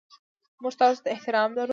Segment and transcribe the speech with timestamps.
[0.61, 1.69] موږ تاسو ته احترام لرو.